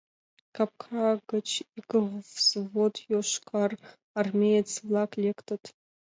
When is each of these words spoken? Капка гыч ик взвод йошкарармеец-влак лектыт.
Капка 0.55 1.09
гыч 1.31 1.49
ик 1.79 1.89
взвод 2.11 2.93
йошкарармеец-влак 3.11 5.11
лектыт. 5.23 5.63